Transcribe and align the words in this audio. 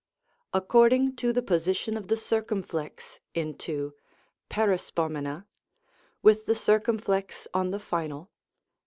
According 0.51 1.15
to 1.17 1.31
the 1.31 1.43
position 1.43 1.95
of 1.95 2.07
the 2.07 2.17
circumflex 2.17 3.19
into: 3.35 3.93
Perispomena, 4.49 5.45
with 6.23 6.47
the 6.47 6.55
circumflex 6.55 7.47
on 7.53 7.69
the 7.69 7.77
final. 7.77 8.31